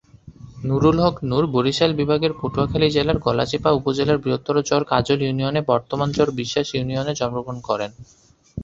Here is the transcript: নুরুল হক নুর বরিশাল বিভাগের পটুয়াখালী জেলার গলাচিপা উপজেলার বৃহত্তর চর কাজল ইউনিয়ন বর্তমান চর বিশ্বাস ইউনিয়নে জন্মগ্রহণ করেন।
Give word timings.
নুরুল 0.63 0.97
হক 1.03 1.15
নুর 1.29 1.45
বরিশাল 1.55 1.91
বিভাগের 1.99 2.31
পটুয়াখালী 2.39 2.87
জেলার 2.89 3.17
গলাচিপা 3.25 3.69
উপজেলার 3.79 4.21
বৃহত্তর 4.23 4.55
চর 4.69 4.81
কাজল 4.91 5.19
ইউনিয়ন 5.23 5.55
বর্তমান 5.71 6.09
চর 6.17 6.27
বিশ্বাস 6.39 6.67
ইউনিয়নে 6.71 7.13
জন্মগ্রহণ 7.19 7.57
করেন। 7.69 7.91